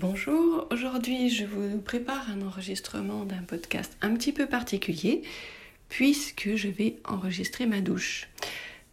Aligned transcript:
Bonjour, 0.00 0.66
aujourd'hui 0.70 1.28
je 1.28 1.44
vous 1.44 1.78
prépare 1.78 2.30
un 2.30 2.40
enregistrement 2.40 3.26
d'un 3.26 3.42
podcast 3.42 3.98
un 4.00 4.14
petit 4.14 4.32
peu 4.32 4.46
particulier 4.46 5.20
puisque 5.90 6.56
je 6.56 6.68
vais 6.68 6.96
enregistrer 7.04 7.66
ma 7.66 7.82
douche. 7.82 8.30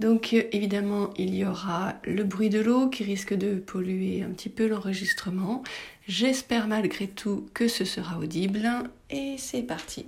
Donc 0.00 0.32
euh, 0.32 0.42
évidemment 0.50 1.10
il 1.16 1.32
y 1.36 1.44
aura 1.44 1.94
le 2.02 2.24
bruit 2.24 2.50
de 2.50 2.58
l'eau 2.58 2.88
qui 2.88 3.04
risque 3.04 3.34
de 3.34 3.54
polluer 3.54 4.24
un 4.24 4.30
petit 4.30 4.48
peu 4.48 4.66
l'enregistrement. 4.66 5.62
J'espère 6.08 6.66
malgré 6.66 7.06
tout 7.06 7.46
que 7.54 7.68
ce 7.68 7.84
sera 7.84 8.18
audible 8.18 8.68
et 9.08 9.36
c'est 9.38 9.62
parti. 9.62 10.06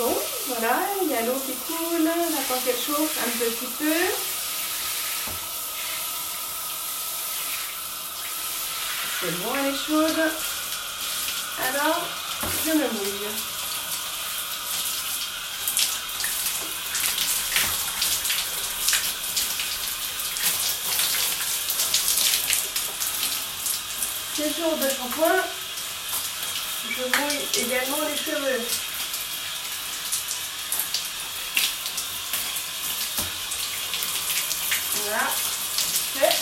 Bon, 0.00 0.16
voilà, 0.46 0.78
il 1.02 1.10
y 1.10 1.14
a 1.14 1.26
l'eau 1.26 1.34
qui 1.44 1.52
coule, 1.52 2.08
j'attends 2.50 2.64
qu'elle 2.64 2.74
chauffe 2.74 3.18
un 3.26 3.30
petit 3.38 3.66
peu. 3.78 3.94
C'est 9.20 9.38
bon, 9.38 9.52
elle 9.58 9.74
est 9.74 9.78
chaude. 9.78 10.32
Alors, 11.68 12.06
je 12.64 12.70
me 12.70 12.76
mouille. 12.76 13.28
C'est 24.36 24.56
jour 24.56 24.76
de 24.76 24.88
shampoing. 24.88 25.44
Je 26.88 27.20
mouille 27.20 27.48
également 27.54 27.98
les 28.08 28.16
cheveux. 28.16 28.89
Voilà, 35.02 35.26
fait. 35.26 36.36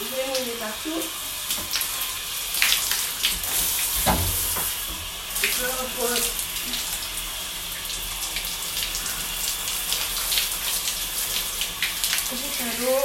Je 0.00 0.04
vais 0.04 0.26
mouiller 0.26 0.56
partout. 0.58 1.02
Je 5.42 5.64
repose. 5.64 6.26
J'ai 12.58 12.84
l'eau 12.84 13.02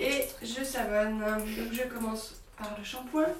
et 0.00 0.28
je 0.42 0.64
savonne. 0.64 1.18
Donc 1.20 1.72
je 1.72 1.82
commence 1.84 2.34
par 2.56 2.76
le 2.76 2.84
shampoing. 2.84 3.34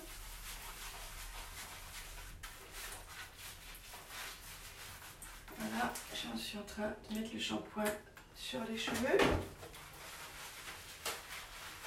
Voilà, 5.58 5.92
je 6.12 6.38
suis 6.38 6.58
en 6.58 6.62
train 6.62 6.94
de 7.10 7.18
mettre 7.18 7.34
le 7.34 7.40
shampoing 7.40 7.84
sur 8.36 8.60
les 8.68 8.78
cheveux. 8.78 9.18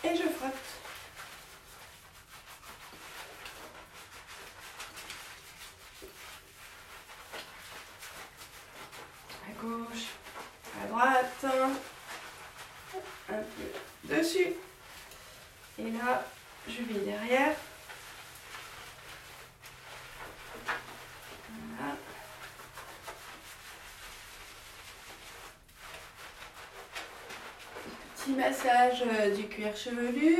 Et 0.03 0.15
je 0.15 0.23
frotte. 0.23 0.53
À 9.47 9.51
gauche, 9.61 10.07
à 10.81 10.87
droite, 10.87 11.45
un 13.29 13.35
peu 13.35 14.15
dessus. 14.15 14.53
Et 15.77 15.91
là, 15.91 16.25
je 16.67 16.81
vais 16.81 17.05
derrière. 17.05 17.55
Voilà. 21.77 21.95
Massage 28.35 29.03
euh, 29.05 29.35
du 29.35 29.47
cuir 29.47 29.75
chevelu. 29.75 30.35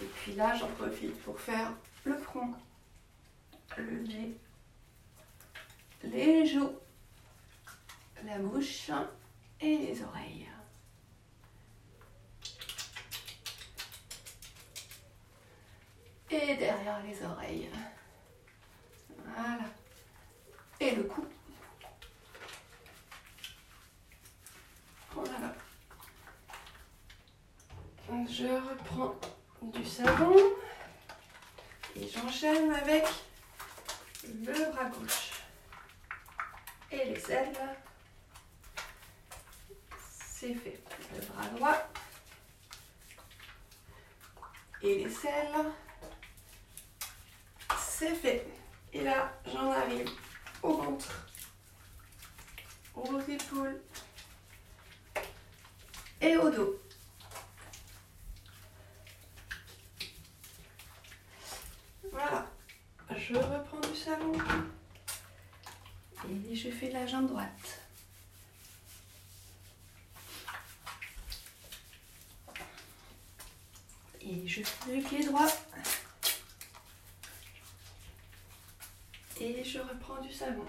Et 0.00 0.06
puis 0.16 0.34
là, 0.34 0.54
j'en 0.54 0.68
profite 0.68 1.20
pour 1.22 1.38
faire 1.38 1.72
le 2.04 2.16
front, 2.16 2.54
le 3.76 3.98
nez, 4.02 4.36
les 6.02 6.46
joues, 6.46 6.78
la 8.24 8.38
bouche 8.38 8.90
et 9.60 9.78
les 9.78 10.02
oreilles. 10.02 10.48
Et 16.30 16.56
derrière 16.56 17.02
les 17.02 17.24
oreilles. 17.24 17.70
Voilà 19.24 19.64
et 20.80 20.94
le 20.94 21.04
cou. 21.04 21.24
Voilà. 25.12 25.54
Je 28.94 29.00
reprends 29.00 29.18
du 29.62 29.84
savon 29.84 30.36
et 31.96 32.08
j'enchaîne 32.08 32.72
avec 32.72 33.04
le 34.24 34.72
bras 34.72 34.84
gauche 34.84 35.32
et 36.92 37.04
les 37.04 37.32
ailes. 37.32 37.76
C'est 39.98 40.54
fait. 40.54 40.80
Le 41.12 41.26
bras 41.26 41.48
droit 41.56 41.88
et 44.82 45.04
les 45.04 45.10
selles. 45.10 45.72
C'est 47.78 48.14
fait. 48.14 48.46
Et 48.92 49.02
là, 49.02 49.32
j'en 49.52 49.72
arrive 49.72 50.08
au 50.62 50.76
ventre, 50.76 51.26
aux 52.94 53.20
épaules 53.20 53.80
et 56.20 56.36
au 56.36 56.50
dos. 56.50 56.78
Voilà, 62.10 62.46
je 63.26 63.36
reprends 63.36 63.80
du 63.80 63.96
savon 63.96 64.32
et 66.28 66.54
je 66.54 66.70
fais 66.70 66.90
la 66.90 67.06
jambe 67.06 67.28
droite. 67.28 67.80
Et 74.20 74.46
je 74.46 74.62
fais 74.62 74.96
le 74.96 75.02
pied 75.02 75.24
droit. 75.24 75.48
et 79.40 79.64
je 79.64 79.78
reprends 79.78 80.20
du 80.20 80.32
savon. 80.32 80.64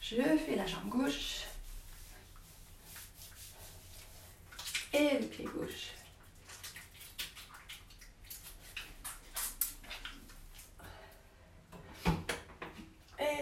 Je 0.00 0.16
fais 0.16 0.56
la 0.56 0.66
jambe 0.66 0.88
gauche 0.88 1.44
et 4.92 5.18
le 5.18 5.26
pied 5.26 5.44
gauche. 5.44 5.94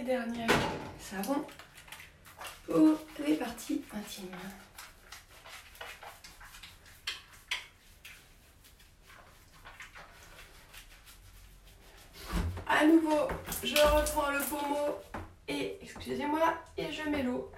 Et 0.02 0.04
dernier 0.04 0.48
savon 0.98 1.44
pour 2.66 2.98
les 3.24 3.34
parties 3.36 3.84
intimes. 3.94 4.36
à 12.66 12.84
nouveau, 12.84 13.28
je 13.62 13.76
reprends 13.76 14.32
le 14.32 14.40
pommeau 14.40 14.98
et, 15.46 15.78
excusez-moi, 15.80 16.54
et 16.76 16.90
je 16.90 17.08
mets 17.08 17.22
l'eau. 17.22 17.52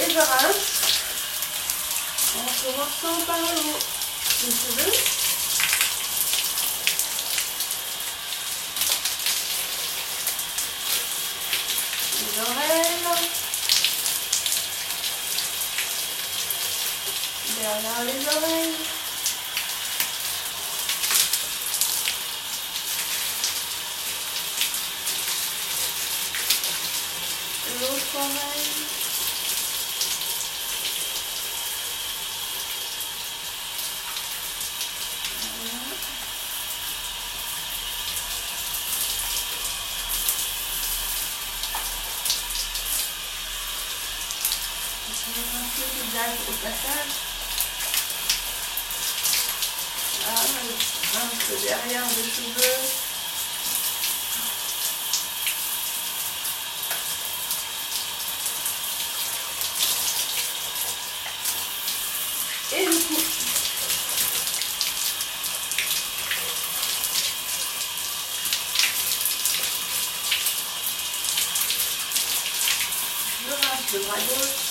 Et 0.00 0.10
je 0.10 0.18
rince 0.18 0.73
en 2.66 2.72
commençant 2.72 3.24
par 3.26 3.36
le 3.36 3.44
haut. 3.44 3.78
Les 12.20 12.40
oreilles. 12.40 12.84
derrière 17.60 18.04
les 18.04 18.26
oreilles. 18.26 18.74
Visage 45.22 46.38
au 46.48 46.52
passage. 46.52 47.12
Ah, 50.26 50.42
un 51.16 51.28
peu 51.46 51.56
derrière 51.62 52.04
les 52.16 52.30
cheveux. 52.30 52.80
Et 62.72 62.86
du 62.86 63.04
coup, 63.04 63.22
je 73.40 73.52
rince 73.52 73.92
le 73.92 73.98
bras 74.00 74.16
gauche. 74.16 74.63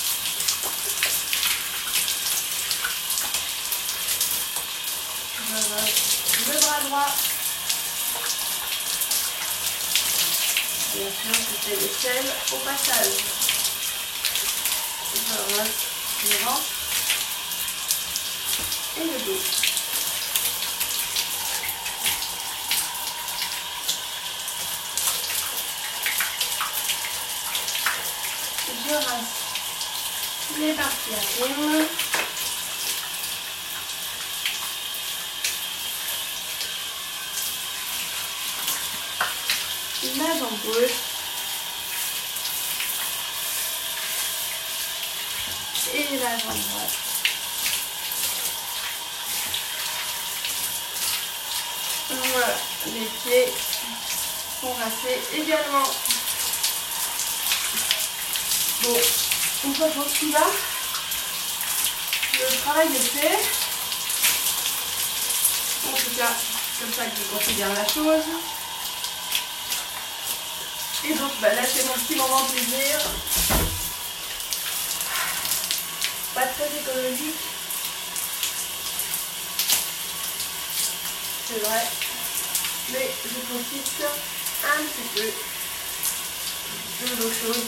Je 5.55 6.51
le 6.51 6.59
bras 6.59 6.81
droit. 6.88 7.15
Bien 10.95 11.05
sûr, 11.05 11.35
fais 11.61 11.75
l'échelle 11.75 12.29
au 12.51 12.55
passage. 12.57 13.13
Je 15.13 15.19
rince 15.55 15.69
le 16.23 16.38
ventre 16.44 16.71
et 18.97 19.03
le 19.03 19.17
dos. 19.25 19.41
Je 28.88 28.95
rince 28.95 29.33
les 30.57 30.73
parties 30.73 31.15
intimes. 31.15 32.02
La 40.15 40.25
jambe 40.38 40.60
gauche. 40.63 40.92
Et 45.95 46.18
la 46.18 46.38
jambe 46.38 46.60
droite. 46.69 46.98
Voilà, 52.10 52.56
les 52.88 53.06
pieds 53.06 53.54
sont 54.62 54.74
rincés 54.74 55.19
également. 55.33 55.89
Bon, 58.83 58.98
une 59.65 59.75
fois 59.75 59.88
pour 59.88 60.06
tout 60.06 60.31
là, 60.31 60.45
le 62.39 62.57
travail 62.62 62.88
est 62.88 63.19
fait. 63.19 63.39
En 65.88 65.95
tout 65.95 66.15
cas, 66.18 66.33
comme 66.80 66.94
ça 66.94 67.06
que 67.06 67.18
je 67.18 67.36
considère 67.36 67.74
la 67.74 67.88
chose. 67.88 68.62
Et 71.05 71.13
donc 71.15 71.31
bah, 71.41 71.53
là 71.53 71.61
c'est 71.65 71.85
mon 71.85 71.94
petit 71.94 72.15
moment 72.15 72.41
de 72.44 72.51
plaisir. 72.51 73.00
Pas 76.33 76.47
très 76.47 76.69
écologique. 76.79 77.35
C'est 81.47 81.59
vrai. 81.59 81.83
Mais 82.91 83.11
je 83.23 83.39
profite 83.47 84.03
un 84.65 84.83
petit 84.83 85.07
peu 85.13 85.27
de 87.05 87.21
l'eau 87.21 87.31
chaude 87.31 87.67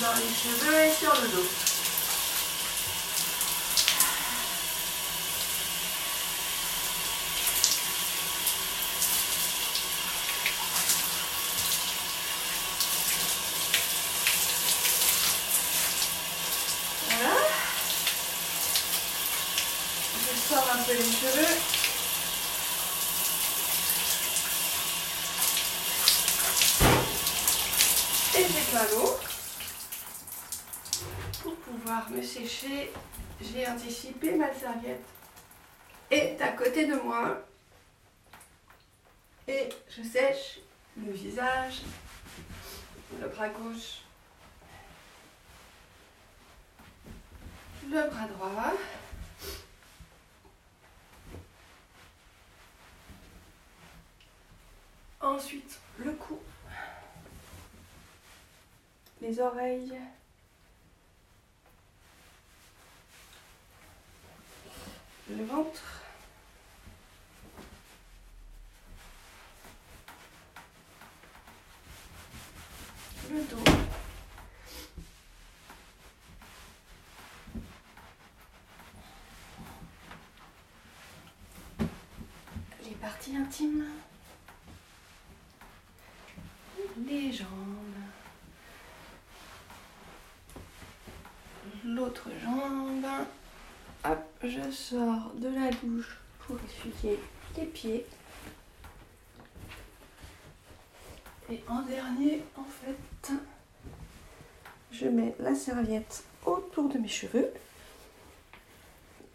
dans 0.00 0.14
les 0.14 0.34
cheveux 0.34 0.80
et 0.84 0.92
sur 0.92 1.14
le 1.20 1.28
dos. 1.28 1.48
Voilà. 17.08 17.36
Je 20.18 20.54
sors 20.54 20.68
un 20.72 20.82
peu 20.82 20.92
les 20.92 20.98
cheveux. 21.04 21.54
L'eau. 28.82 29.16
Pour 31.42 31.54
pouvoir 31.56 32.10
me 32.10 32.20
sécher, 32.20 32.92
j'ai 33.40 33.68
anticipé 33.68 34.32
ma 34.32 34.52
serviette 34.52 35.04
est 36.10 36.40
à 36.40 36.48
côté 36.52 36.86
de 36.86 36.94
moi. 36.94 37.40
Et 39.46 39.68
je 39.88 40.02
sèche 40.02 40.60
le 40.96 41.12
visage, 41.12 41.82
le 43.20 43.28
bras 43.28 43.48
gauche, 43.48 44.00
le 47.88 48.08
bras 48.08 48.26
droit. 48.26 48.72
Ensuite, 55.20 55.78
le 55.98 56.12
cou, 56.12 56.38
les 59.24 59.40
oreilles, 59.40 59.98
le 65.30 65.44
ventre. 65.46 66.02
Le 73.32 73.40
dos. 73.44 73.56
Les 82.84 82.90
parties 83.00 83.36
intimes. 83.38 83.86
Les 87.06 87.32
jambes. 87.32 87.48
L'autre 92.24 92.38
jambe. 92.42 93.06
Hop, 94.04 94.18
je 94.42 94.70
sors 94.70 95.32
de 95.36 95.48
la 95.48 95.70
douche 95.70 96.18
pour 96.40 96.56
essuyer 96.68 97.18
les 97.56 97.64
pieds. 97.64 98.06
Et 101.50 101.62
en 101.68 101.82
dernier, 101.82 102.42
en 102.56 102.64
fait, 102.64 103.32
je 104.92 105.06
mets 105.06 105.34
la 105.38 105.54
serviette 105.54 106.24
autour 106.44 106.88
de 106.88 106.98
mes 106.98 107.08
cheveux 107.08 107.50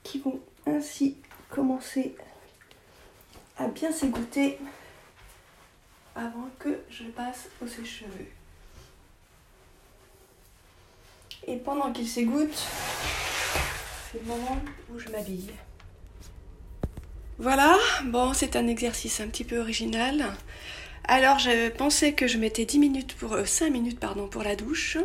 qui 0.04 0.20
vont 0.20 0.40
ainsi 0.66 1.18
commencer 1.50 2.16
à 3.58 3.68
bien 3.68 3.92
s'égoutter 3.92 4.60
avant 6.16 6.50
que 6.58 6.80
je 6.90 7.06
passe 7.06 7.50
au 7.62 7.68
sèche-cheveux. 7.68 8.39
Et 11.48 11.58
pendant 11.58 11.92
qu'ils 11.92 12.08
s'égouttent, 12.08 12.68
c'est 14.12 14.20
le 14.20 14.26
moment 14.26 14.58
où 14.94 15.00
je 15.00 15.10
m'habille. 15.10 15.52
Voilà, 17.38 17.78
bon, 18.06 18.34
c'est 18.34 18.56
un 18.56 18.68
exercice 18.68 19.22
un 19.22 19.28
petit 19.28 19.46
peu 19.46 19.60
original. 19.60 20.26
Alors, 21.06 21.40
j'avais 21.40 21.70
pensé 21.70 22.14
que 22.14 22.28
je 22.28 22.38
mettais 22.38 22.66
10 22.66 22.80
minutes 22.80 23.16
pour, 23.16 23.34
euh, 23.34 23.46
5 23.46 23.70
minutes 23.70 24.00
pardon, 24.00 24.28
pour 24.28 24.44
la 24.44 24.56
douche. 24.56 24.98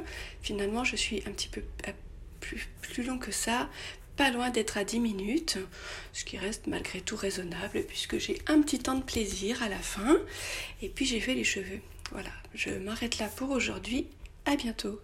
Finalement, 0.42 0.84
je 0.84 0.96
suis 0.96 1.22
un 1.26 1.30
petit 1.30 1.48
peu 1.48 1.62
euh, 1.86 1.92
plus, 2.40 2.68
plus 2.82 3.04
long 3.04 3.18
que 3.18 3.30
ça, 3.30 3.70
pas 4.16 4.30
loin 4.30 4.50
d'être 4.50 4.76
à 4.76 4.84
10 4.84 5.00
minutes, 5.00 5.58
ce 6.12 6.24
qui 6.24 6.36
reste 6.36 6.66
malgré 6.66 7.00
tout 7.00 7.16
raisonnable 7.16 7.84
puisque 7.84 8.18
j'ai 8.18 8.42
un 8.48 8.60
petit 8.60 8.80
temps 8.80 8.96
de 8.96 9.02
plaisir 9.02 9.62
à 9.62 9.68
la 9.68 9.78
fin. 9.78 10.18
Et 10.82 10.88
puis, 10.88 11.06
j'ai 11.06 11.20
fait 11.20 11.34
les 11.34 11.44
cheveux. 11.44 11.80
Voilà, 12.10 12.30
je 12.52 12.70
m'arrête 12.70 13.18
là 13.18 13.28
pour 13.28 13.50
aujourd'hui. 13.50 14.08
À 14.44 14.56
bientôt. 14.56 15.00